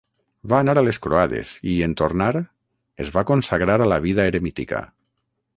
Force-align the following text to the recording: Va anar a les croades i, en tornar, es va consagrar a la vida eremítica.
Va 0.53 0.61
anar 0.63 0.73
a 0.81 0.83
les 0.85 0.99
croades 1.03 1.51
i, 1.73 1.75
en 1.89 1.93
tornar, 2.01 2.31
es 3.05 3.15
va 3.19 3.27
consagrar 3.33 3.79
a 3.87 3.91
la 3.95 4.03
vida 4.07 4.29
eremítica. 4.35 4.83